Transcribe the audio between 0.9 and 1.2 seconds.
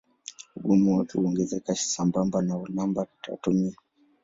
wake